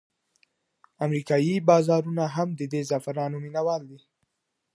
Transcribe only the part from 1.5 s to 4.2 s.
بازارونه هم د دې زعفرانو مینوال دي.